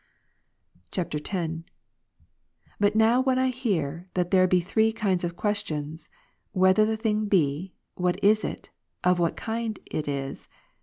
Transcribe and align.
[X.] 0.91 0.97
17. 1.11 1.63
But 2.79 2.95
now 2.95 3.21
when 3.21 3.37
I 3.37 3.49
hear 3.49 4.09
that 4.15 4.31
there 4.31 4.47
be 4.47 4.59
three 4.59 4.91
kinds 4.91 5.23
of 5.23 5.35
questions," 5.35 6.09
Whether 6.53 6.87
the 6.87 6.97
thing 6.97 7.25
be? 7.27 7.75
what 7.93 8.15
it 8.17 8.23
is? 8.23 8.43
of 9.03 9.19
what 9.19 9.37
kind 9.37 9.77
it 9.91 10.07
is 10.07 10.47